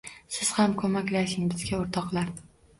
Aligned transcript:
Siz 0.37 0.49
ham 0.59 0.73
ko’maklashing 0.79 1.53
bizga, 1.55 1.77
o’rtoqlar! 1.85 2.37